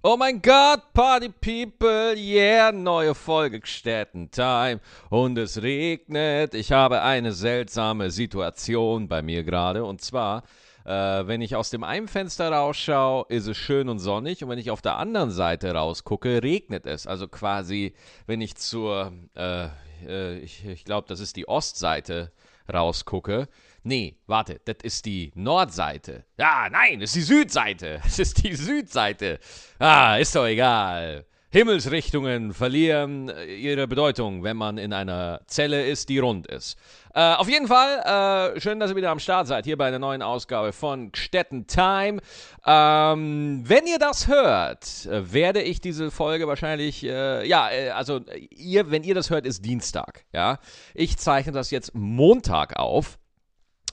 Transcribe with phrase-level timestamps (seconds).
[0.00, 4.78] Oh mein Gott, Party People, yeah, neue Folge Gstätten Time
[5.10, 6.54] und es regnet.
[6.54, 10.44] Ich habe eine seltsame Situation bei mir gerade und zwar,
[10.84, 14.60] äh, wenn ich aus dem einen Fenster rausschaue, ist es schön und sonnig und wenn
[14.60, 17.08] ich auf der anderen Seite rausgucke, regnet es.
[17.08, 17.92] Also quasi,
[18.28, 19.66] wenn ich zur, äh,
[20.06, 22.30] äh, ich, ich glaube, das ist die Ostseite
[22.72, 23.48] rausgucke,
[23.88, 26.26] Nee, warte, das ist die Nordseite.
[26.36, 28.00] Ja, nein, das ist die Südseite.
[28.04, 29.38] Das ist die Südseite.
[29.78, 31.24] Ah, ist doch egal.
[31.50, 36.76] Himmelsrichtungen verlieren äh, ihre Bedeutung, wenn man in einer Zelle ist, die rund ist.
[37.14, 39.98] Äh, auf jeden Fall, äh, schön, dass ihr wieder am Start seid, hier bei einer
[39.98, 42.20] neuen Ausgabe von Gstetten Time.
[42.66, 48.90] Ähm, wenn ihr das hört, äh, werde ich diese Folge wahrscheinlich, äh, ja, also ihr,
[48.90, 50.58] wenn ihr das hört, ist Dienstag, ja.
[50.92, 53.18] Ich zeichne das jetzt Montag auf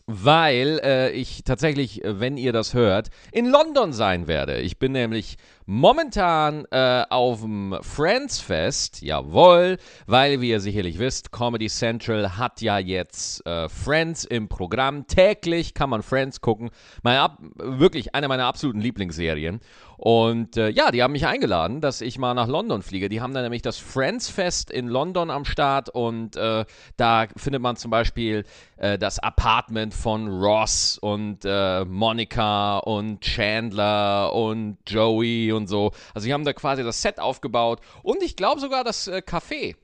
[0.07, 4.59] weil äh, ich tatsächlich, äh, wenn ihr das hört, in London sein werde.
[4.59, 11.31] Ich bin nämlich momentan äh, auf dem Friends Fest, jawohl, weil wie ihr sicherlich wisst,
[11.31, 15.07] Comedy Central hat ja jetzt äh, Friends im Programm.
[15.07, 16.69] Täglich kann man Friends gucken.
[17.01, 19.59] Meine, wirklich eine meiner absoluten Lieblingsserien.
[19.97, 23.09] Und äh, ja, die haben mich eingeladen, dass ich mal nach London fliege.
[23.09, 26.65] Die haben dann nämlich das Friends Fest in London am Start und äh,
[26.97, 28.43] da findet man zum Beispiel
[28.77, 35.91] äh, das Apartment von Ross und äh, Monica und Chandler und Joey und so.
[36.13, 39.75] Also, sie haben da quasi das Set aufgebaut und ich glaube sogar das äh, Café.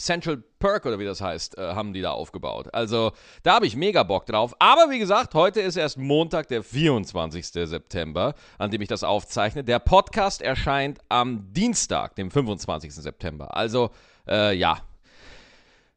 [0.00, 2.68] Central Perk oder wie das heißt, äh, haben die da aufgebaut.
[2.72, 3.12] Also
[3.42, 4.54] da habe ich mega Bock drauf.
[4.58, 7.46] Aber wie gesagt, heute ist erst Montag, der 24.
[7.46, 9.64] September, an dem ich das aufzeichne.
[9.64, 12.94] Der Podcast erscheint am Dienstag, dem 25.
[12.94, 13.56] September.
[13.56, 13.90] Also
[14.28, 14.78] äh, ja,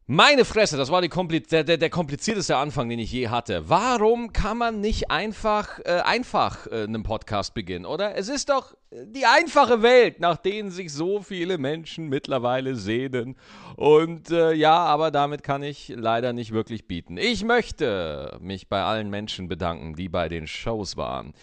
[0.06, 3.70] meine Fresse, das war der, der, der, komplizierteste Anfang, den ich je hatte.
[3.70, 8.16] Warum kann man nicht einfach, äh, einfach äh, einen Podcast beginnen, oder?
[8.16, 13.36] Es ist doch die einfache Welt, nach denen sich so viele Menschen mittlerweile sehnen.
[13.76, 17.18] Und äh, ja, aber damit kann ich leider nicht wirklich bieten.
[17.18, 21.34] Ich möchte mich bei allen Menschen bedanken, die bei den Shows waren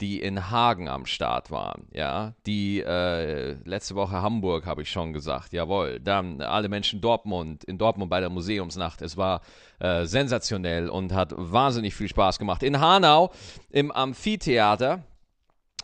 [0.00, 5.12] die in Hagen am Start waren, ja, die äh, letzte Woche Hamburg, habe ich schon
[5.12, 9.40] gesagt, jawohl, dann alle Menschen Dortmund, in Dortmund bei der Museumsnacht, es war
[9.80, 12.62] äh, sensationell und hat wahnsinnig viel Spaß gemacht.
[12.62, 13.32] In Hanau
[13.70, 15.02] im Amphitheater,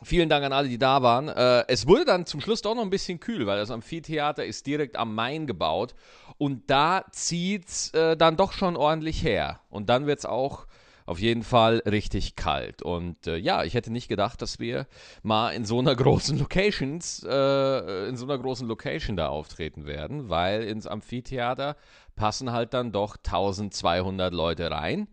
[0.03, 1.29] Vielen Dank an alle, die da waren.
[1.29, 4.67] Äh, es wurde dann zum Schluss doch noch ein bisschen kühl, weil das Amphitheater ist
[4.67, 5.95] direkt am Main gebaut
[6.37, 9.61] und da zieht es äh, dann doch schon ordentlich her.
[9.71, 10.67] Und dann wird es auch
[11.07, 12.83] auf jeden Fall richtig kalt.
[12.83, 14.87] Und äh, ja, ich hätte nicht gedacht, dass wir
[15.23, 20.29] mal in so einer großen Locations, äh, in so einer großen Location da auftreten werden,
[20.29, 21.77] weil ins Amphitheater
[22.17, 25.09] passen halt dann doch 1200 Leute rein.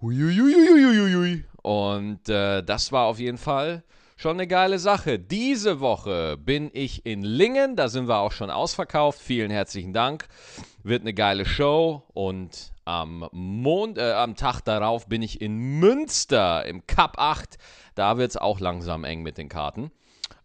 [0.00, 1.44] Uiuiuiuiuiui.
[1.62, 3.82] Und äh, das war auf jeden Fall
[4.18, 5.20] schon eine geile Sache.
[5.20, 9.20] Diese Woche bin ich in Lingen, da sind wir auch schon ausverkauft.
[9.20, 10.26] Vielen herzlichen Dank.
[10.82, 16.66] Wird eine geile Show und am, Mond, äh, am Tag darauf bin ich in Münster
[16.66, 17.58] im Cup 8.
[17.94, 19.92] Da wird es auch langsam eng mit den Karten.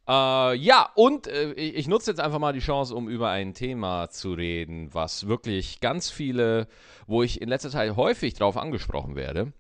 [0.08, 4.08] Äh, ja, und äh, ich nutze jetzt einfach mal die Chance, um über ein Thema
[4.10, 6.68] zu reden, was wirklich ganz viele,
[7.08, 9.52] wo ich in letzter Zeit häufig drauf angesprochen werde.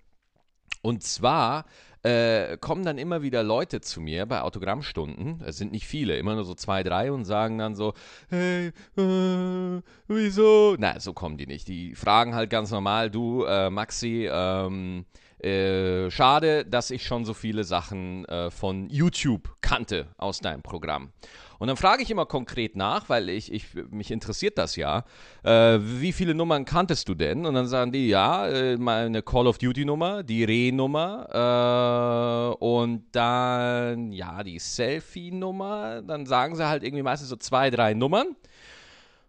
[0.83, 1.65] Und zwar
[2.03, 6.35] äh, kommen dann immer wieder Leute zu mir bei Autogrammstunden, es sind nicht viele, immer
[6.35, 7.93] nur so zwei, drei und sagen dann so,
[8.29, 10.75] hey, äh, wieso?
[10.77, 11.67] Na, so kommen die nicht.
[11.67, 15.05] Die fragen halt ganz normal, du, äh, Maxi, ähm,
[15.43, 21.11] äh, schade, dass ich schon so viele Sachen äh, von YouTube kannte aus deinem Programm.
[21.59, 25.05] Und dann frage ich immer konkret nach, weil ich, ich mich interessiert das ja.
[25.43, 27.45] Äh, wie viele Nummern kanntest du denn?
[27.45, 33.05] Und dann sagen die, ja, äh, meine Call of Duty Nummer, die Re-Nummer äh, und
[33.13, 36.01] dann, ja, die Selfie-Nummer.
[36.01, 38.35] Dann sagen sie halt irgendwie meistens so zwei, drei Nummern.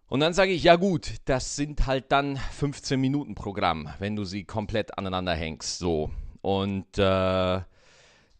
[0.09, 4.25] Und dann sage ich, ja gut, das sind halt dann 15 Minuten Programm, wenn du
[4.25, 5.79] sie komplett aneinander hängst.
[5.79, 6.11] So.
[6.43, 7.61] Und äh,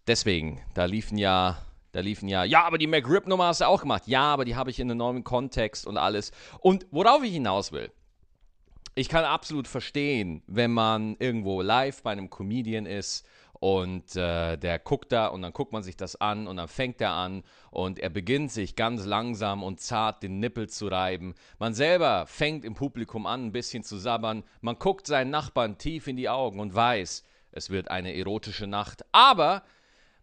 [0.07, 1.59] deswegen, da liefen ja
[1.95, 4.09] da liefen ja, ja, aber die McRib-Nummer hast du auch gemacht.
[4.09, 6.33] Ja, aber die habe ich in einem neuen Kontext und alles.
[6.59, 7.93] Und worauf ich hinaus will,
[8.97, 13.25] ich kann absolut verstehen, wenn man irgendwo live bei einem Comedian ist
[13.65, 17.01] und äh, der guckt da und dann guckt man sich das an und dann fängt
[17.01, 21.35] er an und er beginnt sich ganz langsam und zart den Nippel zu reiben.
[21.59, 24.45] Man selber fängt im Publikum an, ein bisschen zu sabbern.
[24.61, 29.03] Man guckt seinen Nachbarn tief in die Augen und weiß, es wird eine erotische Nacht.
[29.13, 29.63] Aber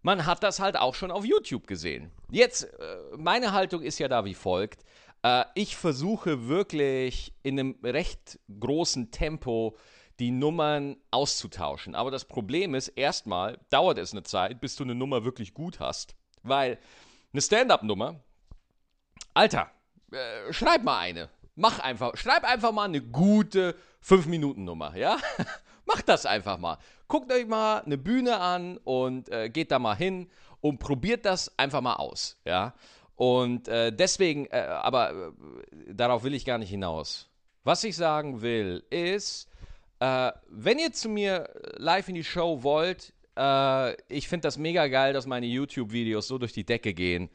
[0.04, 2.12] man hat das halt auch schon auf YouTube gesehen.
[2.30, 4.86] Jetzt, äh, meine Haltung ist ja da wie folgt.
[5.24, 9.76] Äh, ich versuche wirklich in einem recht großen Tempo
[10.22, 11.96] die Nummern auszutauschen.
[11.96, 15.80] Aber das Problem ist, erstmal dauert es eine Zeit, bis du eine Nummer wirklich gut
[15.80, 16.16] hast.
[16.44, 16.78] Weil
[17.34, 18.20] eine Stand-up-Nummer.
[19.34, 19.72] Alter,
[20.12, 21.30] äh, schreib mal eine.
[21.56, 23.76] Mach einfach, schreib einfach mal eine gute
[24.06, 25.18] 5-Minuten-Nummer, ja?
[25.86, 26.78] Mach das einfach mal.
[27.08, 30.30] Guckt euch mal eine Bühne an und äh, geht da mal hin
[30.62, 32.76] und probiert das einfach mal aus, ja?
[33.16, 37.28] Und äh, deswegen, äh, aber äh, darauf will ich gar nicht hinaus.
[37.64, 39.51] Was ich sagen will, ist,
[40.02, 44.88] äh, wenn ihr zu mir live in die Show wollt, äh, ich finde das mega
[44.88, 47.30] geil, dass meine YouTube-Videos so durch die Decke gehen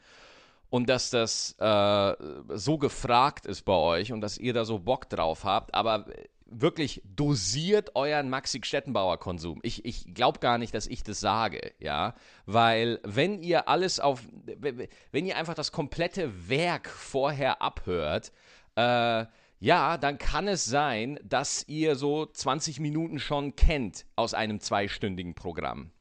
[0.69, 2.15] und dass das äh,
[2.49, 5.73] so gefragt ist bei euch und dass ihr da so Bock drauf habt.
[5.73, 6.07] Aber
[6.45, 9.59] wirklich dosiert euren Maxi Stettenbauer Konsum.
[9.63, 12.15] Ich, ich glaube gar nicht, dass ich das sage, ja,
[12.45, 18.33] weil wenn ihr alles auf, wenn ihr einfach das komplette Werk vorher abhört,
[18.75, 19.25] äh,
[19.59, 25.33] ja, dann kann es sein, dass ihr so 20 Minuten schon kennt aus einem zweistündigen
[25.33, 25.91] Programm.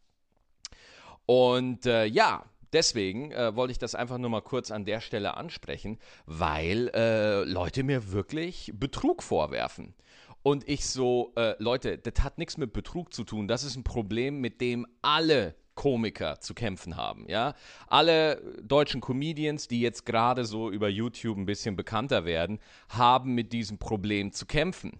[1.24, 5.36] Und äh, ja, deswegen äh, wollte ich das einfach nur mal kurz an der Stelle
[5.36, 9.94] ansprechen, weil äh, Leute mir wirklich Betrug vorwerfen.
[10.42, 13.48] Und ich so, äh, Leute, das hat nichts mit Betrug zu tun.
[13.48, 17.54] Das ist ein Problem, mit dem alle Komiker zu kämpfen haben, ja.
[17.86, 22.58] Alle deutschen Comedians, die jetzt gerade so über YouTube ein bisschen bekannter werden,
[22.88, 24.98] haben mit diesem Problem zu kämpfen.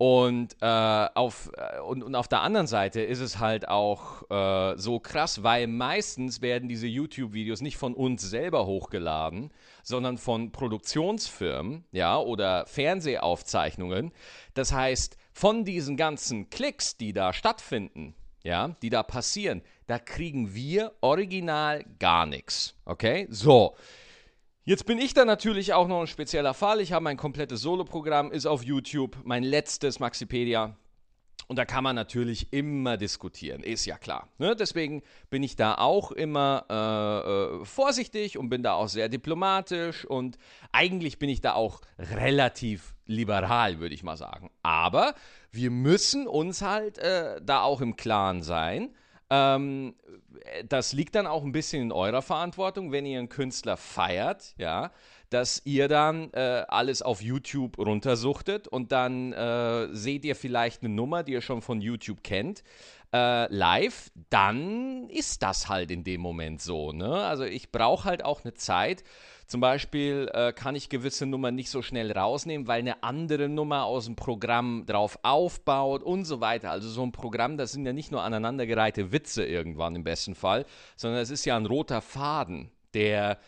[0.00, 0.66] Und, äh,
[1.14, 5.42] auf, äh, und, und auf der anderen Seite ist es halt auch äh, so krass,
[5.42, 9.50] weil meistens werden diese YouTube-Videos nicht von uns selber hochgeladen,
[9.82, 14.12] sondern von Produktionsfirmen, ja, oder Fernsehaufzeichnungen.
[14.54, 19.60] Das heißt, von diesen ganzen Klicks, die da stattfinden, ja, die da passieren,
[19.90, 22.74] da kriegen wir original gar nichts.
[22.84, 23.26] Okay?
[23.30, 23.76] So.
[24.64, 26.80] Jetzt bin ich da natürlich auch noch ein spezieller Fall.
[26.80, 30.76] Ich habe mein komplettes Solo-Programm, ist auf YouTube, mein letztes Maxipedia.
[31.48, 34.28] Und da kann man natürlich immer diskutieren, ist ja klar.
[34.38, 34.54] Ne?
[34.54, 40.04] Deswegen bin ich da auch immer äh, äh, vorsichtig und bin da auch sehr diplomatisch
[40.04, 40.38] und
[40.70, 44.50] eigentlich bin ich da auch relativ liberal, würde ich mal sagen.
[44.62, 45.14] Aber
[45.50, 48.94] wir müssen uns halt äh, da auch im Klaren sein.
[49.30, 49.94] Ähm,
[50.68, 54.90] das liegt dann auch ein bisschen in eurer Verantwortung, wenn ihr einen Künstler feiert, ja,
[55.30, 60.92] dass ihr dann äh, alles auf YouTube runtersuchtet und dann äh, seht ihr vielleicht eine
[60.92, 62.64] Nummer, die ihr schon von YouTube kennt,
[63.12, 66.92] äh, live, dann ist das halt in dem Moment so.
[66.92, 67.12] Ne?
[67.12, 69.04] Also ich brauche halt auch eine Zeit.
[69.50, 73.82] Zum Beispiel äh, kann ich gewisse Nummern nicht so schnell rausnehmen, weil eine andere Nummer
[73.82, 76.70] aus dem Programm drauf aufbaut und so weiter.
[76.70, 80.66] Also so ein Programm, das sind ja nicht nur aneinandergereihte Witze irgendwann im besten Fall,
[80.94, 83.38] sondern es ist ja ein roter Faden, der,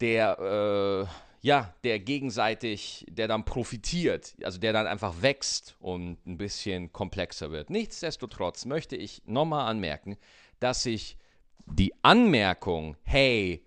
[0.00, 1.06] der, äh,
[1.44, 7.50] ja, der gegenseitig, der dann profitiert, also der dann einfach wächst und ein bisschen komplexer
[7.50, 7.70] wird.
[7.70, 10.16] Nichtsdestotrotz möchte ich nochmal anmerken,
[10.60, 11.16] dass ich
[11.66, 13.64] die Anmerkung, hey,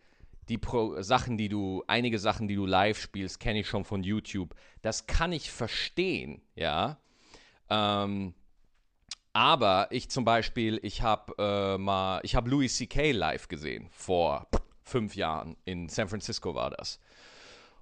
[0.50, 4.04] die Pro Sachen, die du, einige Sachen, die du live spielst, kenne ich schon von
[4.04, 4.56] YouTube.
[4.82, 6.98] Das kann ich verstehen, ja.
[7.70, 8.34] Ähm,
[9.34, 13.12] aber ich zum Beispiel, ich habe äh, mal, ich habe Louis C.K.
[13.12, 14.48] live gesehen vor
[14.84, 17.00] fünf Jahren in San Francisco war das.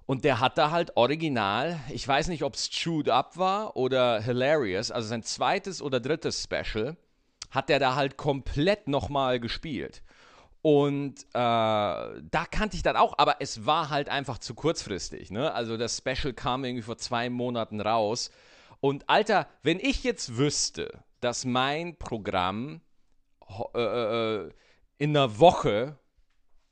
[0.04, 4.20] Und der hat da halt original, ich weiß nicht, ob es Chewed Up war oder
[4.20, 6.96] Hilarious, also sein zweites oder drittes Special,
[7.50, 10.02] hat der da halt komplett nochmal gespielt.
[10.66, 15.30] Und äh, da kannte ich dann auch, aber es war halt einfach zu kurzfristig.
[15.30, 15.54] Ne?
[15.54, 18.32] Also das Special kam irgendwie vor zwei Monaten raus.
[18.80, 22.80] Und Alter, wenn ich jetzt wüsste, dass mein Programm
[23.76, 24.50] äh, äh,
[24.98, 26.00] in einer Woche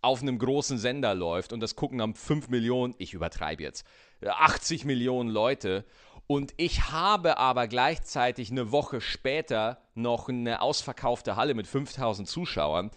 [0.02, 3.86] auf einem großen Sender läuft und das gucken dann 5 Millionen, ich übertreibe jetzt,
[4.26, 5.84] 80 Millionen Leute
[6.26, 12.90] und ich habe aber gleichzeitig eine Woche später noch eine ausverkaufte Halle mit 5000 Zuschauern,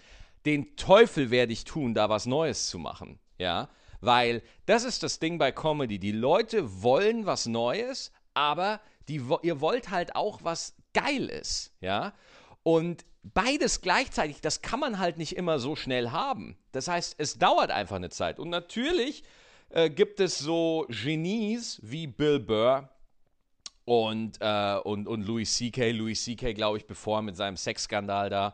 [0.46, 3.20] den Teufel werde ich tun, da was Neues zu machen.
[3.38, 3.70] Ja,
[4.02, 6.00] weil das ist das Ding bei Comedy.
[6.00, 11.72] Die Leute wollen was Neues, aber die, ihr wollt halt auch was Geiles.
[11.82, 12.14] Ja,
[12.64, 16.58] und beides gleichzeitig, das kann man halt nicht immer so schnell haben.
[16.72, 18.40] Das heißt, es dauert einfach eine Zeit.
[18.40, 19.24] Und natürlich
[19.70, 22.90] äh, gibt es so Genies wie Bill Burr
[23.86, 25.92] und, äh, und, und Louis C.K.
[25.92, 28.54] Louis C.K., glaube ich, bevor mit seinem Sexskandal da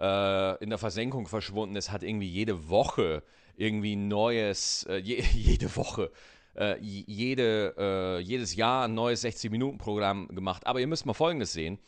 [0.00, 3.22] äh, in der Versenkung verschwunden ist, hat irgendwie jede Woche
[3.56, 6.10] irgendwie neues, äh, je, jede Woche,
[6.56, 10.66] äh, jede, äh, jedes Jahr ein neues 60-Minuten-Programm gemacht.
[10.66, 11.78] Aber ihr müsst mal Folgendes sehen.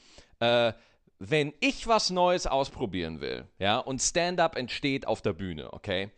[0.41, 0.73] Äh,
[1.19, 6.11] wenn ich was Neues ausprobieren will, ja, und Stand-up entsteht auf der Bühne, okay,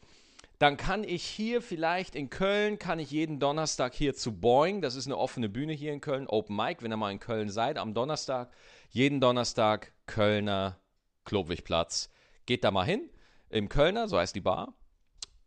[0.59, 4.95] dann kann ich hier vielleicht in Köln, kann ich jeden Donnerstag hier zu Boing, das
[4.95, 7.77] ist eine offene Bühne hier in Köln, Open Mic, wenn ihr mal in Köln seid,
[7.77, 8.51] am Donnerstag,
[8.89, 10.79] jeden Donnerstag Kölner
[11.25, 12.11] Klobwigplatz.
[12.47, 13.09] Geht da mal hin,
[13.49, 14.75] im Kölner, so heißt die Bar.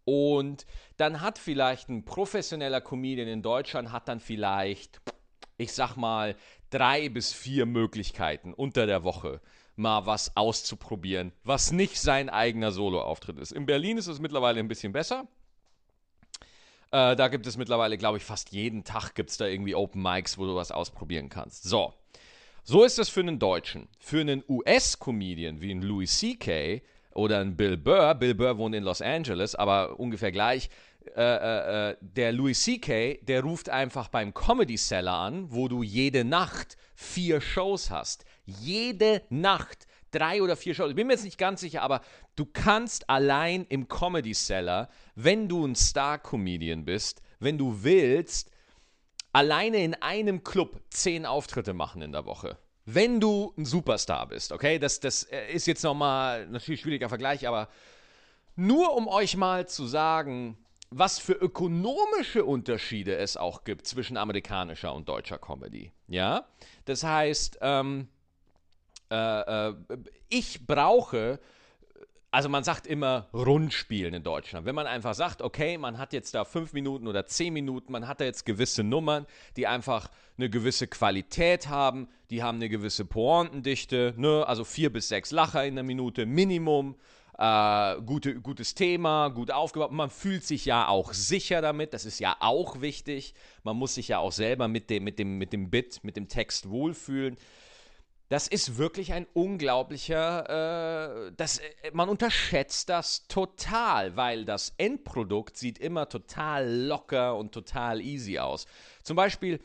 [0.06, 0.66] Und
[0.96, 5.02] dann hat vielleicht ein professioneller Comedian in Deutschland, hat dann vielleicht,
[5.58, 6.36] ich sag mal,
[6.70, 9.42] drei bis vier Möglichkeiten unter der Woche
[9.76, 13.52] mal was auszuprobieren, was nicht sein eigener Soloauftritt ist.
[13.52, 15.28] In Berlin ist es mittlerweile ein bisschen besser.
[16.92, 20.02] Äh, da gibt es mittlerweile, glaube ich, fast jeden Tag gibt es da irgendwie Open
[20.02, 21.64] Mics, wo du was ausprobieren kannst.
[21.64, 21.94] So.
[22.70, 23.88] So ist es für einen Deutschen.
[23.98, 26.82] Für einen US-Comedian wie ein Louis C.K.
[27.14, 30.70] oder ein Bill Burr, Bill Burr wohnt in Los Angeles, aber ungefähr gleich,
[31.16, 35.82] äh, äh, äh der Louis C.K., der ruft einfach beim Comedy Seller an, wo du
[35.82, 38.26] jede Nacht vier Shows hast.
[38.44, 40.90] Jede Nacht drei oder vier Shows.
[40.90, 42.02] Ich bin mir jetzt nicht ganz sicher, aber
[42.36, 48.52] du kannst allein im Comedy Seller, wenn du ein Star-Comedian bist, wenn du willst,
[49.38, 52.58] alleine in einem Club zehn Auftritte machen in der Woche.
[52.86, 54.80] Wenn du ein Superstar bist, okay?
[54.80, 57.70] Das, das äh, ist jetzt nochmal natürlich schwieriger Vergleich, aber
[58.56, 60.58] nur um euch mal zu sagen,
[60.90, 65.92] was für ökonomische Unterschiede es auch gibt zwischen amerikanischer und deutscher Comedy.
[66.08, 66.48] Ja,
[66.86, 68.08] das heißt, ähm,
[69.12, 69.76] äh, äh,
[70.30, 71.40] ich brauche
[72.32, 74.66] also man sagt immer Rundspielen in Deutschland.
[74.66, 78.08] Wenn man einfach sagt, okay, man hat jetzt da fünf Minuten oder zehn Minuten, man
[78.08, 83.06] hat da jetzt gewisse Nummern, die einfach eine gewisse Qualität haben, die haben eine gewisse
[83.06, 84.46] Pointendichte, ne?
[84.46, 86.96] also vier bis sechs Lacher in der Minute Minimum.
[87.40, 89.92] Äh, gute, gutes Thema, gut aufgebaut.
[89.92, 93.36] Man fühlt sich ja auch sicher damit, das ist ja auch wichtig.
[93.64, 96.28] Man muss sich ja auch selber mit dem, mit dem, mit dem Bit, mit dem
[96.28, 97.38] Text wohlfühlen.
[98.30, 105.56] Das ist wirklich ein unglaublicher, äh, das, äh, man unterschätzt das total, weil das Endprodukt
[105.56, 108.66] sieht immer total locker und total easy aus.
[109.04, 109.62] Zum Beispiel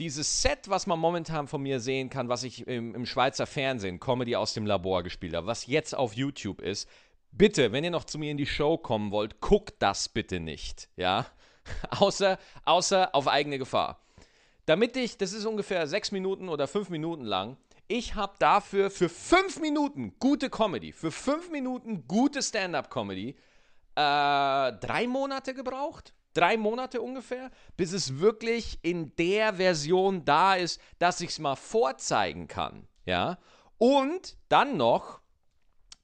[0.00, 4.00] dieses Set, was man momentan von mir sehen kann, was ich im, im Schweizer Fernsehen,
[4.00, 6.88] Comedy aus dem Labor gespielt habe, was jetzt auf YouTube ist,
[7.30, 10.88] bitte, wenn ihr noch zu mir in die Show kommen wollt, guckt das bitte nicht,
[10.96, 11.26] ja?
[11.90, 14.00] außer, außer auf eigene Gefahr.
[14.66, 17.56] Damit ich, das ist ungefähr sechs Minuten oder fünf Minuten lang,
[17.88, 23.34] ich habe dafür für fünf Minuten gute Comedy, für fünf Minuten gute Stand-up-Comedy, äh,
[23.94, 26.14] drei Monate gebraucht.
[26.34, 31.56] Drei Monate ungefähr, bis es wirklich in der Version da ist, dass ich es mal
[31.56, 32.86] vorzeigen kann.
[33.06, 33.38] Ja.
[33.78, 35.20] Und dann noch,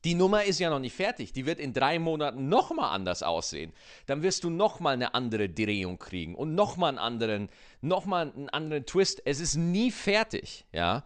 [0.05, 1.35] die Nummer ist ja noch nicht fertig.
[1.35, 3.73] Die wird in drei Monaten nochmal anders aussehen.
[4.07, 7.49] Dann wirst du nochmal eine andere Drehung kriegen und nochmal einen anderen,
[7.81, 9.23] nochmal einen anderen Twist.
[9.27, 11.05] Es ist nie fertig, ja.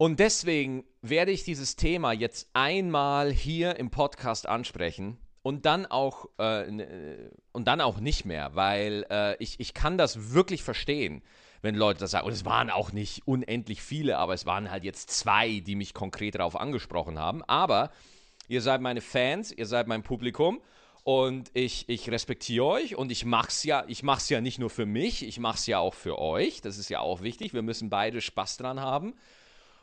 [0.00, 6.24] Und deswegen werde ich dieses Thema jetzt einmal hier im Podcast ansprechen und dann auch
[6.38, 11.22] äh, und dann auch nicht mehr, weil äh, ich, ich kann das wirklich verstehen,
[11.60, 12.26] wenn Leute das sagen.
[12.26, 15.92] Und es waren auch nicht unendlich viele, aber es waren halt jetzt zwei, die mich
[15.92, 17.44] konkret darauf angesprochen haben.
[17.44, 17.90] Aber
[18.48, 20.62] ihr seid meine Fans, ihr seid mein Publikum
[21.04, 24.86] und ich, ich respektiere euch und ich mach's ja, ich mach's ja nicht nur für
[24.86, 26.62] mich, ich mach's ja auch für euch.
[26.62, 27.52] Das ist ja auch wichtig.
[27.52, 29.12] Wir müssen beide Spaß dran haben.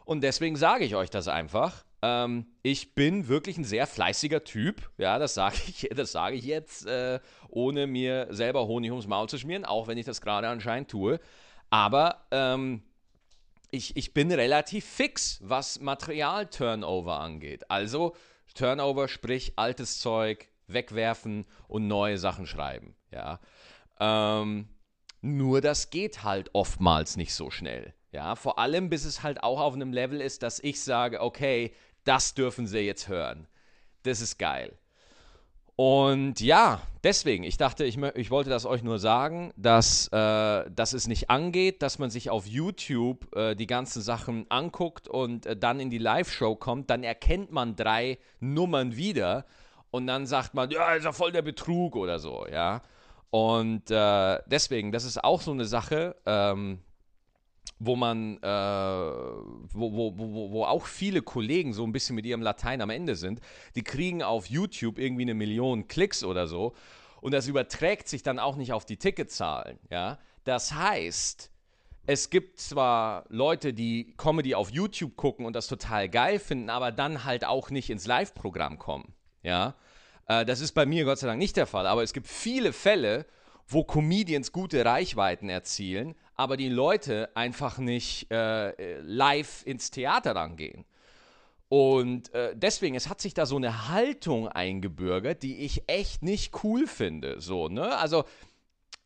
[0.08, 1.84] Und deswegen sage ich euch das einfach.
[2.02, 4.90] Ähm, ich bin wirklich ein sehr fleißiger Typ.
[4.98, 9.38] Ja, das sage ich, das ich jetzt, äh, ohne mir selber Honig ums Maul zu
[9.38, 11.20] schmieren, auch wenn ich das gerade anscheinend tue.
[11.70, 12.84] Aber ähm,
[13.70, 17.70] ich, ich bin relativ fix, was Material-Turnover angeht.
[17.70, 18.16] Also
[18.56, 22.96] Turnover, sprich altes Zeug wegwerfen und neue Sachen schreiben.
[23.12, 23.42] Ja.
[24.00, 24.70] Ähm,
[25.20, 27.94] nur das geht halt oftmals nicht so schnell.
[28.12, 31.74] Ja, vor allem, bis es halt auch auf einem Level ist, dass ich sage, okay,
[32.04, 33.48] das dürfen sie jetzt hören.
[34.04, 34.78] Das ist geil.
[35.76, 40.94] Und ja, deswegen, ich dachte, ich, ich wollte das euch nur sagen, dass, äh, dass
[40.94, 45.56] es nicht angeht, dass man sich auf YouTube äh, die ganzen Sachen anguckt und äh,
[45.56, 49.46] dann in die Live-Show kommt, dann erkennt man drei Nummern wieder
[49.92, 52.82] und dann sagt man, ja, ist ja voll der Betrug oder so, ja.
[53.30, 56.80] Und äh, deswegen, das ist auch so eine Sache, ähm,
[57.80, 62.42] wo man, äh, wo, wo, wo, wo auch viele Kollegen so ein bisschen mit ihrem
[62.42, 63.40] Latein am Ende sind,
[63.76, 66.74] die kriegen auf YouTube irgendwie eine Million Klicks oder so
[67.22, 70.20] und das überträgt sich dann auch nicht auf die Ticketzahlen, ja.
[70.44, 71.52] Das heißt,
[72.06, 76.94] es gibt zwar Leute, die Comedy auf YouTube gucken und das total geil finden, aber
[76.94, 79.76] dann halt auch nicht ins Live-Programm kommen, ja.
[80.28, 82.74] Äh, das ist bei mir Gott sei Dank nicht der Fall, aber es gibt viele
[82.74, 83.26] Fälle,
[83.68, 90.56] wo Comedians gute Reichweiten erzielen, aber die Leute einfach nicht äh, live ins Theater dann
[90.56, 90.86] gehen.
[91.68, 96.64] Und äh, deswegen, es hat sich da so eine Haltung eingebürgert, die ich echt nicht
[96.64, 97.42] cool finde.
[97.42, 97.98] So, ne?
[97.98, 98.24] Also,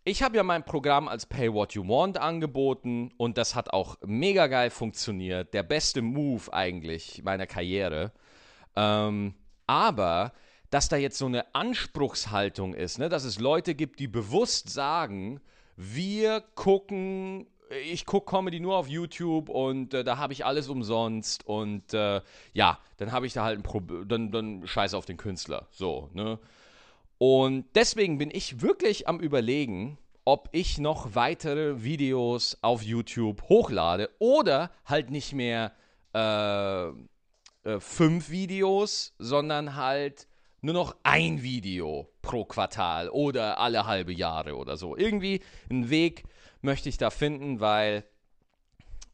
[0.03, 3.97] ich habe ja mein Programm als Pay What You Want angeboten und das hat auch
[4.05, 5.53] mega geil funktioniert.
[5.53, 8.11] Der beste Move eigentlich meiner Karriere.
[8.75, 9.35] Ähm,
[9.67, 10.33] aber
[10.69, 13.09] dass da jetzt so eine Anspruchshaltung ist, ne?
[13.09, 15.39] dass es Leute gibt, die bewusst sagen,
[15.81, 17.47] wir gucken,
[17.89, 22.21] ich gucke Comedy nur auf YouTube und äh, da habe ich alles umsonst und äh,
[22.53, 26.09] ja, dann habe ich da halt ein Problem, dann, dann scheiße auf den Künstler, so,
[26.13, 26.39] ne?
[27.17, 34.09] Und deswegen bin ich wirklich am überlegen, ob ich noch weitere Videos auf YouTube hochlade
[34.17, 35.71] oder halt nicht mehr
[36.13, 40.27] äh, äh, fünf Videos, sondern halt
[40.61, 44.95] nur noch ein Video pro Quartal oder alle halbe Jahre oder so.
[44.95, 46.23] Irgendwie einen Weg
[46.61, 48.03] möchte ich da finden, weil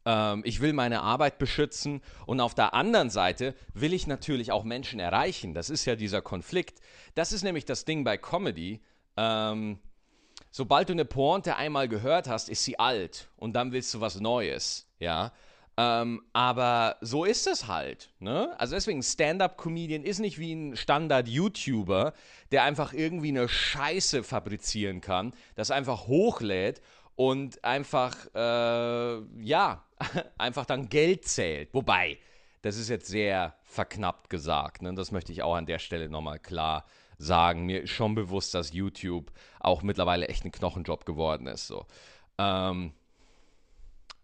[0.04, 4.64] ähm, ich will meine Arbeit beschützen und auf der anderen Seite will ich natürlich auch
[4.64, 5.54] Menschen erreichen.
[5.54, 6.80] Das ist ja dieser Konflikt.
[7.14, 8.80] Das ist nämlich das Ding bei Comedy.
[9.16, 9.78] Ähm,
[10.50, 14.20] sobald du eine Pointe einmal gehört hast, ist sie alt und dann willst du was
[14.20, 14.86] Neues.
[14.98, 15.32] Ja.
[15.80, 18.10] Ähm, aber so ist es halt.
[18.18, 18.52] Ne?
[18.58, 22.14] Also deswegen, Stand-up-Comedian ist nicht wie ein Standard-YouTuber,
[22.50, 26.82] der einfach irgendwie eine Scheiße fabrizieren kann, das einfach hochlädt
[27.14, 29.84] und einfach, äh, ja,
[30.38, 31.72] einfach dann Geld zählt.
[31.72, 32.18] Wobei,
[32.62, 34.82] das ist jetzt sehr verknappt gesagt.
[34.82, 34.94] Ne?
[34.94, 36.86] Das möchte ich auch an der Stelle nochmal klar
[37.18, 37.66] sagen.
[37.66, 39.30] Mir ist schon bewusst, dass YouTube
[39.60, 41.68] auch mittlerweile echt ein Knochenjob geworden ist.
[41.68, 41.86] So.
[42.36, 42.94] Ähm,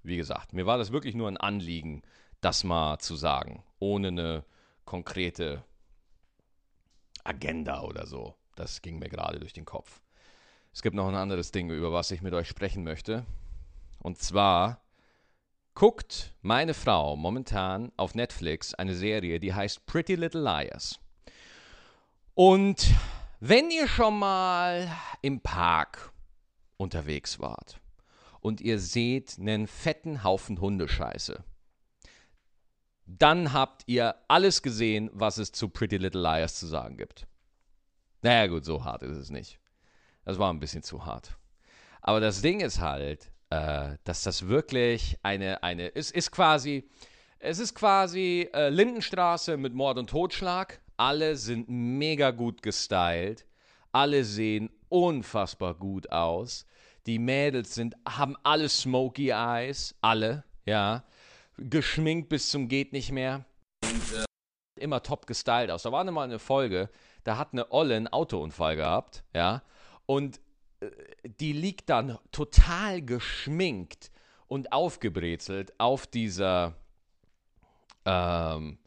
[0.04, 2.02] wie gesagt, mir war das wirklich nur ein Anliegen,
[2.40, 4.44] das mal zu sagen, ohne eine
[4.84, 5.64] konkrete
[7.24, 8.34] Agenda oder so.
[8.54, 10.00] Das ging mir gerade durch den Kopf.
[10.72, 13.24] Es gibt noch ein anderes Ding, über was ich mit euch sprechen möchte.
[14.00, 14.82] Und zwar
[15.74, 21.00] guckt meine Frau momentan auf Netflix eine Serie, die heißt Pretty Little Liars.
[22.34, 22.94] Und
[23.40, 24.90] wenn ihr schon mal
[25.22, 26.12] im Park
[26.76, 27.80] unterwegs wart
[28.44, 31.42] und ihr seht einen fetten Haufen Hundescheiße.
[33.06, 37.26] Dann habt ihr alles gesehen, was es zu Pretty Little Liars zu sagen gibt.
[38.20, 39.58] Naja gut, so hart ist es nicht.
[40.26, 41.38] Das war ein bisschen zu hart.
[42.02, 46.90] Aber das Ding ist halt, äh, dass das wirklich eine, eine, es ist quasi,
[47.38, 50.82] es ist quasi äh, Lindenstraße mit Mord und Totschlag.
[50.98, 53.46] Alle sind mega gut gestylt.
[53.90, 56.66] Alle sehen unfassbar gut aus.
[57.06, 61.04] Die Mädels sind, haben alle Smoky Eyes, alle, ja.
[61.56, 63.44] Geschminkt bis zum geht nicht mehr.
[63.84, 64.24] Und äh,
[64.82, 65.82] immer top gestylt aus.
[65.82, 66.90] Da war mal eine Folge,
[67.22, 69.62] da hat eine Olle einen Autounfall gehabt, ja.
[70.06, 70.40] Und
[70.80, 70.88] äh,
[71.24, 74.10] die liegt dann total geschminkt
[74.48, 76.74] und aufgebrezelt auf dieser,
[78.04, 78.78] ähm,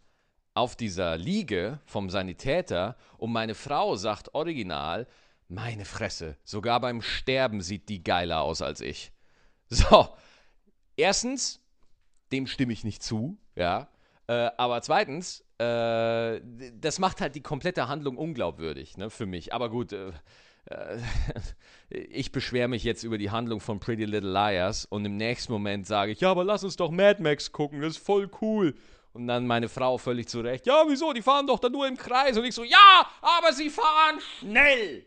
[0.53, 5.07] auf dieser Liege vom Sanitäter und meine Frau sagt original,
[5.47, 9.11] meine Fresse, sogar beim Sterben sieht die geiler aus als ich.
[9.69, 10.07] So,
[10.95, 11.61] erstens,
[12.31, 13.89] dem stimme ich nicht zu, ja.
[14.27, 16.39] Äh, aber zweitens, äh,
[16.73, 19.53] das macht halt die komplette Handlung unglaubwürdig, ne, für mich.
[19.53, 20.11] Aber gut, äh,
[20.69, 20.99] äh
[21.89, 25.85] ich beschwere mich jetzt über die Handlung von Pretty Little Liars und im nächsten Moment
[25.85, 28.73] sage ich, ja, aber lass uns doch Mad Max gucken, das ist voll cool.
[29.11, 32.37] Und dann meine Frau völlig zurecht, ja, wieso, die fahren doch da nur im Kreis.
[32.37, 35.05] Und ich so, ja, aber sie fahren schnell.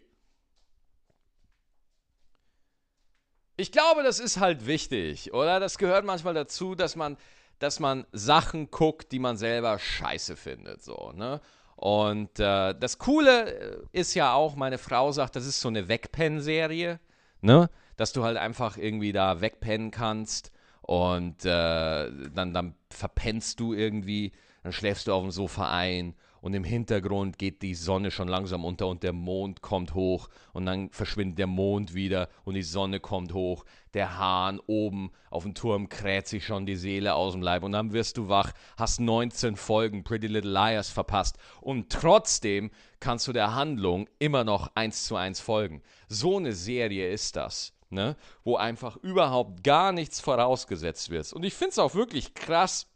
[3.60, 5.60] Ich glaube, das ist halt wichtig, oder?
[5.60, 7.18] Das gehört manchmal dazu, dass man,
[7.58, 11.42] dass man Sachen guckt, die man selber scheiße findet, so, ne?
[11.76, 15.88] Und äh, das Coole äh, ist ja auch, meine Frau sagt, das ist so eine
[15.88, 17.00] Wegpennen-Serie,
[17.42, 17.68] ne?
[17.98, 24.32] Dass du halt einfach irgendwie da wegpennen kannst und äh, dann, dann verpennst du irgendwie,
[24.62, 28.64] dann schläfst du auf dem Sofa ein und im Hintergrund geht die Sonne schon langsam
[28.64, 33.00] unter und der Mond kommt hoch und dann verschwindet der Mond wieder und die Sonne
[33.00, 33.64] kommt hoch.
[33.94, 37.72] Der Hahn oben auf dem Turm kräht sich schon die Seele aus dem Leib und
[37.72, 43.33] dann wirst du wach, hast 19 Folgen Pretty Little Liars verpasst und trotzdem kannst du
[43.33, 45.83] der Handlung immer noch eins zu eins folgen.
[46.09, 47.72] So eine Serie ist das.
[47.92, 48.16] Ne?
[48.44, 51.33] Wo einfach überhaupt gar nichts vorausgesetzt wird.
[51.33, 52.87] Und ich finde es auch wirklich krass,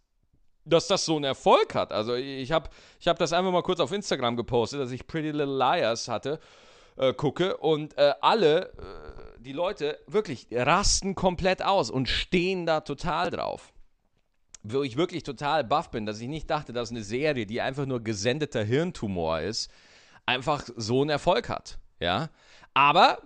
[0.65, 1.93] dass das so einen Erfolg hat.
[1.93, 5.31] Also ich habe ich hab das einfach mal kurz auf Instagram gepostet, dass ich Pretty
[5.31, 6.41] Little Liars hatte,
[6.97, 12.81] äh, gucke und äh, alle, äh, die Leute wirklich rasten komplett aus und stehen da
[12.81, 13.73] total drauf.
[14.63, 17.85] Wo ich wirklich total baff bin, dass ich nicht dachte, dass eine Serie, die einfach
[17.85, 19.71] nur gesendeter Hirntumor ist,
[20.25, 21.79] einfach so einen Erfolg hat.
[22.01, 22.31] Ja,
[22.73, 23.19] aber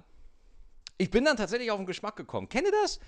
[0.99, 2.49] ich bin dann tatsächlich auf den Geschmack gekommen.
[2.49, 2.99] Kennt ihr das?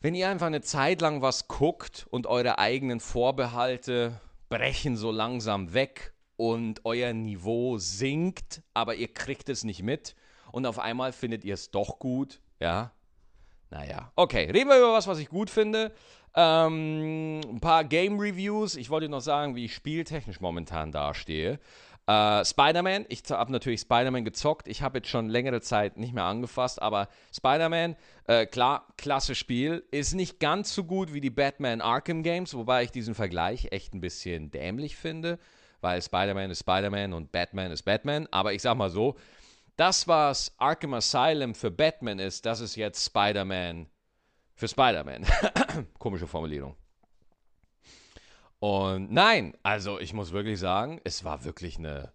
[0.00, 5.74] Wenn ihr einfach eine Zeit lang was guckt und eure eigenen Vorbehalte brechen so langsam
[5.74, 10.14] weg und euer Niveau sinkt, aber ihr kriegt es nicht mit
[10.52, 12.92] und auf einmal findet ihr es doch gut, ja?
[13.70, 15.92] Naja, okay, reden wir über was, was ich gut finde.
[16.36, 18.76] Ähm, ein paar Game Reviews.
[18.76, 21.58] Ich wollte noch sagen, wie ich spieltechnisch momentan dastehe.
[22.08, 24.66] Äh, Spider-Man, ich habe natürlich Spider-Man gezockt.
[24.66, 29.84] Ich habe jetzt schon längere Zeit nicht mehr angefasst, aber Spider-Man, äh, klar, klasse Spiel.
[29.90, 33.92] Ist nicht ganz so gut wie die Batman Arkham Games, wobei ich diesen Vergleich echt
[33.92, 35.38] ein bisschen dämlich finde,
[35.82, 38.26] weil Spider-Man ist Spider-Man und Batman ist Batman.
[38.30, 39.16] Aber ich sag mal so,
[39.76, 43.86] das, was Arkham Asylum für Batman ist, das ist jetzt Spider-Man
[44.54, 45.26] für Spider-Man.
[45.98, 46.74] Komische Formulierung.
[48.60, 52.12] Und nein, also ich muss wirklich sagen, es war wirklich eine,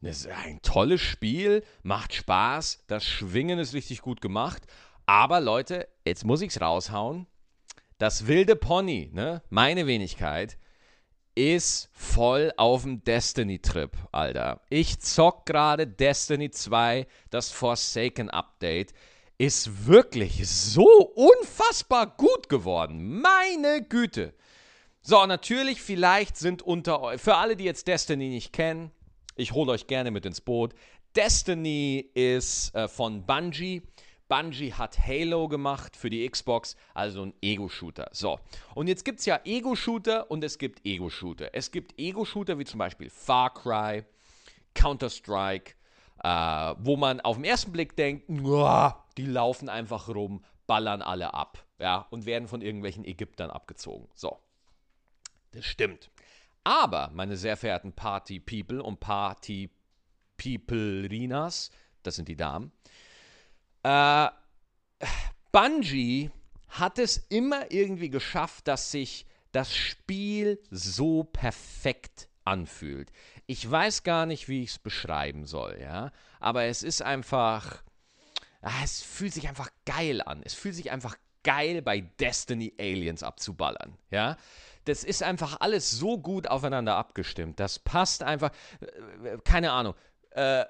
[0.00, 4.62] eine, ein tolles Spiel, macht Spaß, das Schwingen ist richtig gut gemacht.
[5.04, 7.26] Aber Leute, jetzt muss ich es raushauen.
[7.98, 10.58] Das wilde Pony, ne, meine Wenigkeit,
[11.34, 14.60] ist voll auf dem Destiny-Trip, Alter.
[14.68, 18.92] Ich zock gerade Destiny 2, das Forsaken Update.
[19.38, 23.20] Ist wirklich so unfassbar gut geworden.
[23.20, 24.34] Meine Güte.
[25.04, 28.92] So, natürlich, vielleicht sind unter euch, für alle, die jetzt Destiny nicht kennen,
[29.34, 30.74] ich hole euch gerne mit ins Boot.
[31.16, 33.82] Destiny ist äh, von Bungie.
[34.28, 38.10] Bungie hat Halo gemacht für die Xbox, also ein Ego-Shooter.
[38.12, 38.38] So,
[38.76, 41.52] und jetzt gibt es ja Ego-Shooter und es gibt Ego-Shooter.
[41.52, 44.04] Es gibt Ego-Shooter wie zum Beispiel Far Cry,
[44.74, 45.74] Counter-Strike,
[46.22, 46.28] äh,
[46.78, 52.06] wo man auf den ersten Blick denkt, die laufen einfach rum, ballern alle ab, ja,
[52.10, 54.08] und werden von irgendwelchen Ägyptern abgezogen.
[54.14, 54.38] So,
[55.52, 56.10] das stimmt.
[56.64, 61.70] Aber, meine sehr verehrten Party-People und Party-People-Rinas,
[62.02, 62.72] das sind die Damen,
[63.82, 64.28] äh,
[65.50, 66.30] Bungie
[66.68, 73.10] hat es immer irgendwie geschafft, dass sich das Spiel so perfekt anfühlt.
[73.46, 77.82] Ich weiß gar nicht, wie ich es beschreiben soll, ja, aber es ist einfach,
[78.62, 80.40] ah, es fühlt sich einfach geil an.
[80.44, 84.38] Es fühlt sich einfach geil bei Destiny Aliens abzuballern, ja
[84.84, 87.60] das ist einfach alles so gut aufeinander abgestimmt.
[87.60, 88.50] Das passt einfach.
[88.80, 89.94] Äh, keine Ahnung.
[90.30, 90.64] Äh,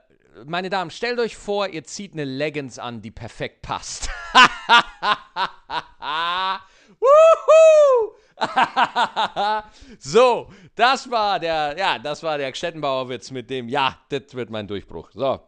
[0.47, 4.09] meine Damen, stellt euch vor, ihr zieht eine Leggings an, die perfekt passt.
[9.99, 14.67] so, das war der, ja, das war der Stettenbauer-Witz mit dem, ja, das wird mein
[14.67, 15.11] Durchbruch.
[15.13, 15.41] So.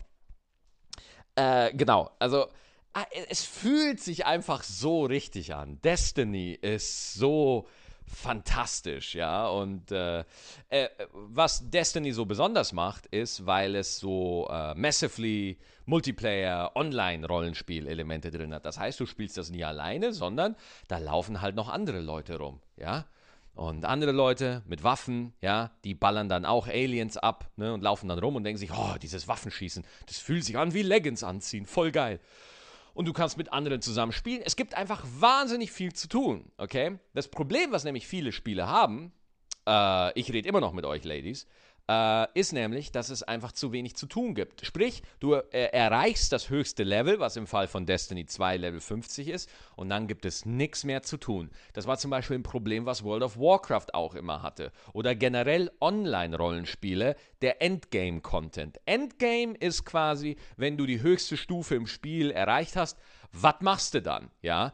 [1.36, 2.46] Äh, genau, also
[2.92, 5.80] ah, es fühlt sich einfach so richtig an.
[5.82, 7.66] Destiny ist so
[8.06, 9.46] fantastisch, ja.
[9.48, 10.24] Und äh,
[10.68, 18.54] äh, was Destiny so besonders macht, ist, weil es so äh, massively Multiplayer, Online-Rollenspiel-Elemente drin
[18.54, 18.64] hat.
[18.64, 20.56] Das heißt, du spielst das nie alleine, sondern
[20.88, 23.06] da laufen halt noch andere Leute rum, ja.
[23.54, 28.08] Und andere Leute mit Waffen, ja, die ballern dann auch Aliens ab ne, und laufen
[28.08, 31.64] dann rum und denken sich, oh, dieses Waffenschießen, das fühlt sich an wie Leggings anziehen,
[31.64, 32.18] voll geil
[32.94, 34.42] und du kannst mit anderen zusammen spielen.
[34.44, 36.98] Es gibt einfach wahnsinnig viel zu tun, okay?
[37.12, 39.12] Das Problem, was nämlich viele Spiele haben,
[39.66, 41.46] äh, ich rede immer noch mit euch, Ladies,
[41.88, 44.64] äh, ist nämlich, dass es einfach zu wenig zu tun gibt.
[44.64, 49.28] Sprich, du äh, erreichst das höchste Level, was im Fall von Destiny 2 Level 50
[49.28, 51.50] ist, und dann gibt es nichts mehr zu tun.
[51.72, 54.72] Das war zum Beispiel ein Problem, was World of Warcraft auch immer hatte.
[54.92, 58.80] Oder generell Online-Rollenspiele, der Endgame-Content.
[58.86, 62.98] Endgame ist quasi, wenn du die höchste Stufe im Spiel erreicht hast,
[63.32, 64.30] was machst du dann?
[64.42, 64.72] Ja.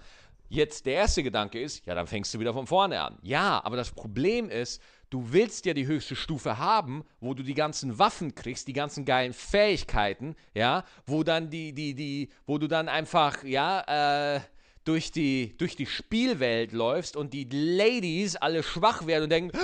[0.53, 3.19] Jetzt der erste Gedanke ist, ja, dann fängst du wieder von vorne an.
[3.23, 7.55] Ja, aber das Problem ist, du willst ja die höchste Stufe haben, wo du die
[7.55, 12.69] ganzen Waffen kriegst, die ganzen geilen Fähigkeiten, ja, wo dann die, die, die, wo du
[12.69, 14.41] dann einfach, ja, äh,
[14.85, 19.59] durch die, durch die Spielwelt läufst und die Ladies alle schwach werden und denken,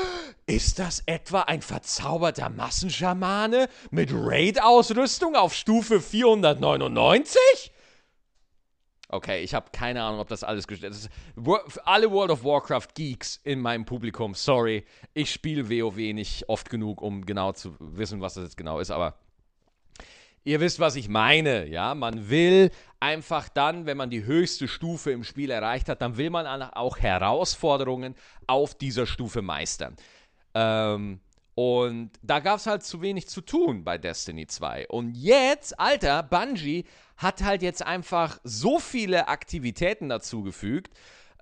[0.47, 7.73] ist das etwa ein verzauberter Massenschamane mit Raid-Ausrüstung auf Stufe 499?
[9.09, 11.09] Okay, ich habe keine Ahnung, ob das alles gestellt ist.
[11.85, 17.01] Alle World of Warcraft Geeks in meinem Publikum, sorry, ich spiele WoW nicht oft genug,
[17.03, 19.17] um genau zu wissen, was das jetzt genau ist, aber
[20.47, 21.95] ihr wisst, was ich meine, ja?
[21.95, 26.31] Man will einfach dann, wenn man die höchste Stufe im Spiel erreicht hat, dann will
[26.31, 28.15] man auch Herausforderungen
[28.47, 29.97] auf dieser Stufe meistern.
[30.55, 31.21] Ähm,
[31.55, 34.89] und da gab es halt zu wenig zu tun bei Destiny 2.
[34.89, 36.85] Und jetzt, Alter, Bungie
[37.17, 40.91] hat halt jetzt einfach so viele Aktivitäten dazugefügt.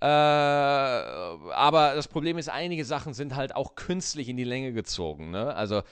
[0.00, 5.30] Äh, aber das Problem ist, einige Sachen sind halt auch künstlich in die Länge gezogen.
[5.30, 5.54] Ne?
[5.54, 5.82] Also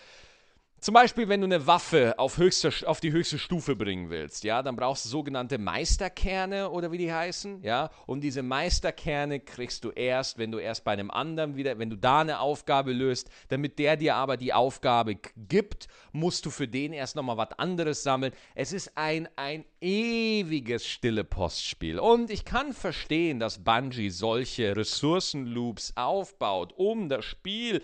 [0.82, 4.64] zum Beispiel, wenn du eine Waffe auf, höchster, auf die höchste Stufe bringen willst, ja,
[4.64, 7.88] dann brauchst du sogenannte Meisterkerne oder wie die heißen, ja.
[8.06, 11.96] Und diese Meisterkerne kriegst du erst, wenn du erst bei einem anderen wieder, wenn du
[11.96, 16.92] da eine Aufgabe löst, damit der dir aber die Aufgabe gibt, musst du für den
[16.92, 18.32] erst nochmal was anderes sammeln.
[18.56, 22.00] Es ist ein, ein ewiges stille Postspiel.
[22.00, 27.82] Und ich kann verstehen, dass Bungie solche Ressourcenloops aufbaut, um das Spiel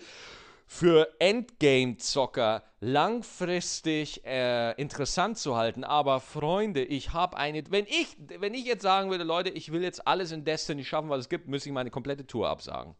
[0.71, 5.83] für Endgame-Zocker langfristig äh, interessant zu halten.
[5.83, 7.63] Aber Freunde, ich habe eine.
[7.71, 11.09] Wenn ich, wenn ich jetzt sagen würde, Leute, ich will jetzt alles in Destiny schaffen,
[11.09, 12.93] was es gibt, müsste ich meine komplette Tour absagen.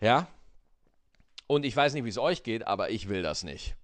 [0.00, 0.28] Ja?
[1.48, 3.74] Und ich weiß nicht, wie es euch geht, aber ich will das nicht.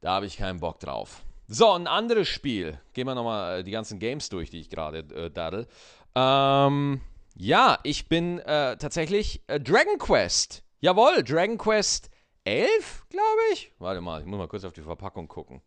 [0.00, 1.22] Da habe ich keinen Bock drauf.
[1.46, 2.80] So, ein anderes Spiel.
[2.92, 5.68] Gehen wir nochmal äh, die ganzen Games durch, die ich gerade äh, daddel.
[6.16, 7.02] Ähm,
[7.36, 12.10] ja, ich bin äh, tatsächlich äh, Dragon Quest Jawohl, Dragon Quest
[12.44, 13.70] 11, glaube ich.
[13.78, 15.60] Warte mal, ich muss mal kurz auf die Verpackung gucken.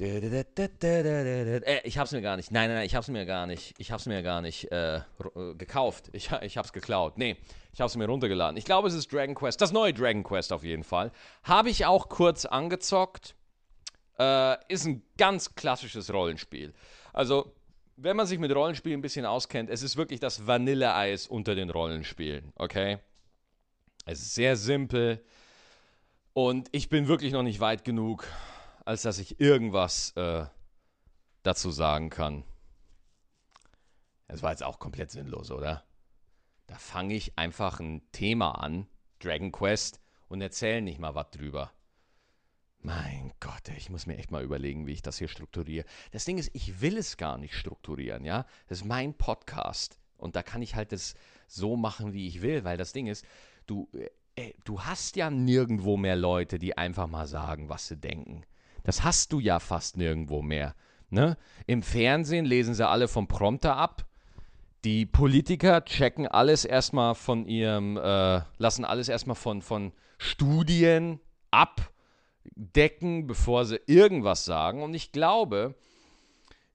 [0.00, 2.50] Ich hab's mir gar nicht.
[2.50, 3.74] Nein, nein, nein, ich hab's mir gar nicht.
[3.78, 5.02] Ich hab's mir gar nicht äh, äh,
[5.58, 6.08] gekauft.
[6.12, 7.18] Ich, ich hab's geklaut.
[7.18, 7.36] Nee,
[7.74, 8.56] ich hab's mir runtergeladen.
[8.56, 9.60] Ich glaube, es ist Dragon Quest.
[9.60, 11.12] Das neue Dragon Quest auf jeden Fall.
[11.44, 13.34] Habe ich auch kurz angezockt.
[14.18, 16.72] Äh, ist ein ganz klassisches Rollenspiel.
[17.12, 17.52] Also,
[17.96, 21.70] wenn man sich mit Rollenspielen ein bisschen auskennt, es ist wirklich das Vanilleeis unter den
[21.70, 22.98] Rollenspielen, okay?
[24.04, 25.24] Es ist sehr simpel
[26.32, 28.26] und ich bin wirklich noch nicht weit genug,
[28.84, 30.46] als dass ich irgendwas äh,
[31.42, 32.44] dazu sagen kann.
[34.28, 35.84] Das war jetzt auch komplett sinnlos, oder?
[36.66, 38.86] Da fange ich einfach ein Thema an,
[39.18, 41.70] Dragon Quest, und erzähle nicht mal was drüber.
[42.84, 45.86] Mein Gott, ich muss mir echt mal überlegen, wie ich das hier strukturiere.
[46.10, 48.44] Das Ding ist, ich will es gar nicht strukturieren, ja.
[48.66, 51.14] Das ist mein Podcast und da kann ich halt das
[51.46, 53.24] so machen, wie ich will, weil das Ding ist,
[53.66, 53.88] du,
[54.34, 58.42] äh, du hast ja nirgendwo mehr Leute, die einfach mal sagen, was sie denken.
[58.82, 60.74] Das hast du ja fast nirgendwo mehr.
[61.08, 61.36] Ne?
[61.68, 64.06] Im Fernsehen lesen sie alle vom Prompter ab.
[64.82, 71.20] Die Politiker checken alles erstmal von ihrem, äh, lassen alles erstmal von, von Studien
[71.52, 71.91] ab
[72.44, 74.82] decken, bevor sie irgendwas sagen.
[74.82, 75.74] Und ich glaube,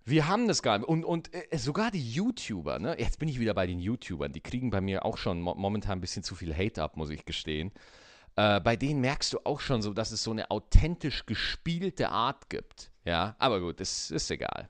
[0.06, 0.88] wir haben das gar nicht.
[0.88, 2.96] Und, und äh, sogar die YouTuber, ne?
[2.98, 5.98] Jetzt bin ich wieder bei den YouTubern, die kriegen bei mir auch schon mo momentan
[5.98, 7.72] ein bisschen zu viel Hate ab, muss ich gestehen.
[8.38, 12.50] Äh, bei denen merkst du auch schon so, dass es so eine authentisch gespielte Art
[12.50, 12.92] gibt.
[13.04, 14.70] Ja, aber gut, das ist egal.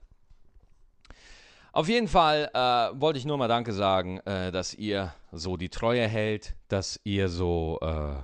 [1.71, 5.69] Auf jeden Fall äh, wollte ich nur mal Danke sagen, äh, dass ihr so die
[5.69, 8.15] Treue hält, dass ihr so äh,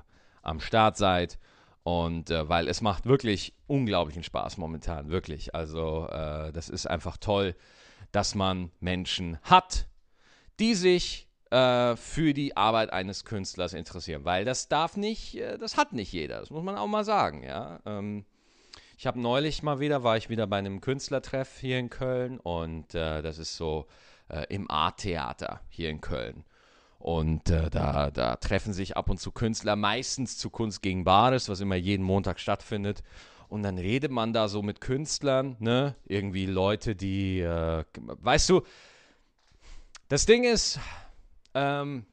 [0.41, 1.37] am Start seid.
[1.83, 5.53] Und äh, weil es macht wirklich unglaublichen Spaß momentan, wirklich.
[5.53, 7.55] Also äh, das ist einfach toll,
[8.11, 9.87] dass man Menschen hat,
[10.59, 14.23] die sich äh, für die Arbeit eines Künstlers interessieren.
[14.23, 17.43] Weil das darf nicht, äh, das hat nicht jeder, das muss man auch mal sagen,
[17.43, 17.79] ja.
[17.85, 18.25] Ähm,
[18.97, 22.95] ich habe neulich mal wieder, war ich wieder bei einem Künstlertreff hier in Köln und
[22.95, 23.87] äh, das ist so
[24.49, 26.45] im Art-Theater hier in Köln.
[27.03, 31.49] Und äh, da, da treffen sich ab und zu Künstler, meistens zu Kunst gegen Bares,
[31.49, 33.03] was immer jeden Montag stattfindet.
[33.49, 35.95] Und dann redet man da so mit Künstlern, ne?
[36.05, 38.61] Irgendwie Leute, die, äh, weißt du,
[40.07, 40.79] das Ding ist,
[41.53, 42.05] ähm,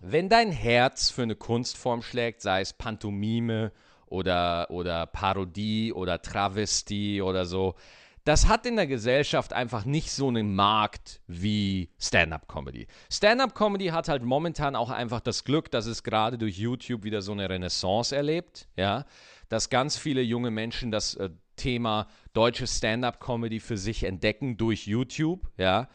[0.00, 3.72] wenn dein Herz für eine Kunstform schlägt, sei es Pantomime
[4.06, 7.74] oder, oder Parodie oder Travestie oder so,
[8.28, 12.86] das hat in der Gesellschaft einfach nicht so einen Markt wie Stand-up-Comedy.
[13.10, 17.32] Stand-up-Comedy hat halt momentan auch einfach das Glück, dass es gerade durch YouTube wieder so
[17.32, 19.06] eine Renaissance erlebt, ja,
[19.48, 25.48] dass ganz viele junge Menschen das äh, Thema deutsche Stand-up-Comedy für sich entdecken durch YouTube,
[25.56, 25.88] ja.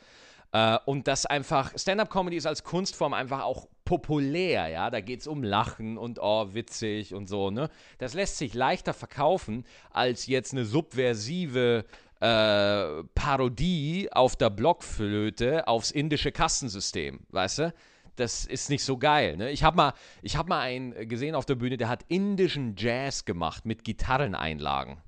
[0.53, 4.89] Äh, und das einfach, Stand-up-Comedy ist als Kunstform einfach auch populär, ja.
[4.89, 7.69] Da geht es um Lachen und oh, witzig und so, ne.
[7.99, 11.85] Das lässt sich leichter verkaufen als jetzt eine subversive
[12.23, 17.73] äh, Parodie auf der Blockflöte aufs indische Kastensystem, weißt du?
[18.15, 19.35] Das ist nicht so geil.
[19.35, 19.51] Ne?
[19.51, 19.93] Ich habe mal,
[20.25, 25.01] hab mal einen gesehen auf der Bühne, der hat indischen Jazz gemacht mit Gitarreneinlagen.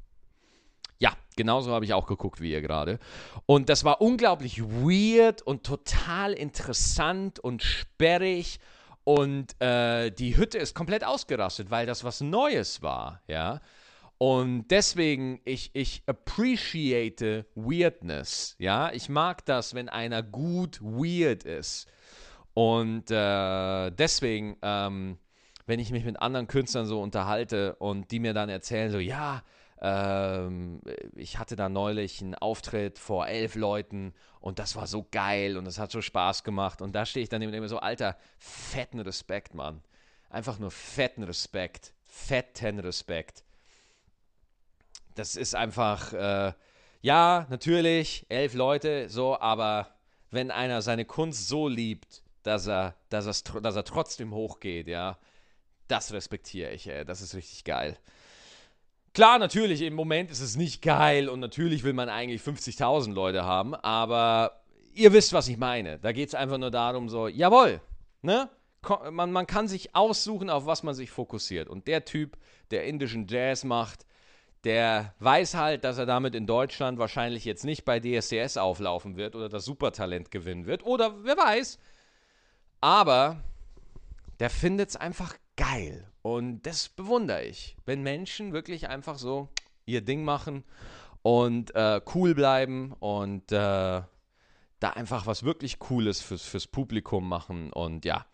[0.99, 2.99] Ja, genauso habe ich auch geguckt wie ihr gerade.
[3.45, 8.59] Und das war unglaublich weird und total interessant und sperrig.
[9.05, 13.61] Und äh, die Hütte ist komplett ausgerastet, weil das was Neues war, ja.
[14.17, 18.55] Und deswegen, ich, ich appreciate Weirdness.
[18.59, 21.87] Ja, ich mag das, wenn einer gut weird ist.
[22.53, 25.17] Und äh, deswegen, ähm,
[25.65, 29.43] wenn ich mich mit anderen Künstlern so unterhalte und die mir dann erzählen, so, ja,
[29.81, 30.79] ähm,
[31.15, 35.65] ich hatte da neulich einen Auftritt vor elf Leuten und das war so geil und
[35.65, 36.81] das hat so Spaß gemacht.
[36.81, 39.81] Und da stehe ich dann immer so, Alter, fetten Respekt, Mann.
[40.29, 41.93] Einfach nur fetten Respekt.
[42.05, 43.44] Fetten Respekt
[45.15, 46.53] das ist einfach, äh,
[47.01, 49.95] ja, natürlich, elf Leute, so, aber
[50.31, 55.17] wenn einer seine Kunst so liebt, dass er, dass er, dass er trotzdem hochgeht, ja,
[55.87, 57.05] das respektiere ich, ey.
[57.05, 57.97] Das ist richtig geil.
[59.13, 63.45] Klar, natürlich, im Moment ist es nicht geil und natürlich will man eigentlich 50.000 Leute
[63.45, 64.61] haben, aber
[64.93, 65.99] ihr wisst, was ich meine.
[65.99, 67.79] Da geht es einfach nur darum, so, jawohl,
[68.21, 68.49] ne?
[69.11, 71.69] man, man kann sich aussuchen, auf was man sich fokussiert.
[71.69, 72.37] Und der Typ,
[72.71, 74.05] der indischen Jazz macht,
[74.65, 79.35] der weiß halt, dass er damit in Deutschland wahrscheinlich jetzt nicht bei DSDS auflaufen wird
[79.35, 80.83] oder das Supertalent gewinnen wird.
[80.83, 81.77] Oder wer weiß.
[82.81, 83.43] Aber
[84.39, 86.09] der findet es einfach geil.
[86.23, 87.77] Und das bewundere ich.
[87.85, 89.49] Wenn Menschen wirklich einfach so
[89.85, 90.63] ihr Ding machen
[91.21, 94.01] und äh, cool bleiben und äh,
[94.79, 97.71] da einfach was wirklich Cooles fürs, fürs Publikum machen.
[97.71, 98.25] Und ja,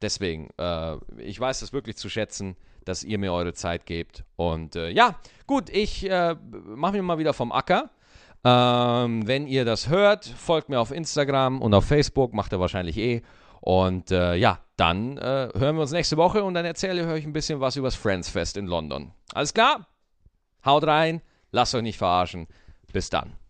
[0.00, 4.24] deswegen, äh, ich weiß das wirklich zu schätzen, dass ihr mir eure Zeit gebt.
[4.36, 5.16] Und äh, ja,
[5.46, 7.90] gut, ich äh, mache mich mal wieder vom Acker.
[8.44, 12.98] Ähm, wenn ihr das hört, folgt mir auf Instagram und auf Facebook, macht ihr wahrscheinlich
[12.98, 13.22] eh.
[13.60, 17.24] Und äh, ja, dann äh, hören wir uns nächste Woche und dann erzähle ich euch
[17.24, 19.12] ein bisschen was über das Friends Fest in London.
[19.32, 19.86] Alles klar?
[20.64, 22.46] Haut rein, lasst euch nicht verarschen.
[22.92, 23.43] Bis dann.